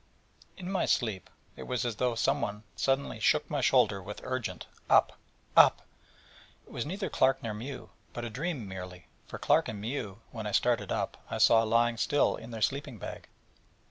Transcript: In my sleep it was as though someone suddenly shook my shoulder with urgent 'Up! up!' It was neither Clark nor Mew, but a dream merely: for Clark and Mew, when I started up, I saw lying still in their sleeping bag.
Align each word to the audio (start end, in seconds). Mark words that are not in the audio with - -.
In 0.57 0.71
my 0.71 0.87
sleep 0.87 1.29
it 1.55 1.67
was 1.67 1.85
as 1.85 1.97
though 1.97 2.15
someone 2.15 2.63
suddenly 2.75 3.19
shook 3.19 3.47
my 3.51 3.61
shoulder 3.61 4.01
with 4.01 4.19
urgent 4.23 4.65
'Up! 4.89 5.13
up!' 5.55 5.83
It 6.65 6.71
was 6.71 6.87
neither 6.87 7.07
Clark 7.07 7.43
nor 7.43 7.53
Mew, 7.53 7.91
but 8.11 8.25
a 8.25 8.31
dream 8.31 8.67
merely: 8.67 9.05
for 9.27 9.37
Clark 9.37 9.67
and 9.69 9.79
Mew, 9.79 10.19
when 10.31 10.47
I 10.47 10.53
started 10.53 10.91
up, 10.91 11.17
I 11.29 11.37
saw 11.37 11.61
lying 11.61 11.97
still 11.97 12.35
in 12.35 12.49
their 12.49 12.63
sleeping 12.63 12.97
bag. 12.97 13.29